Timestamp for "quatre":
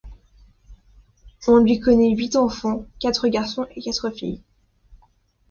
2.99-3.27, 3.83-4.09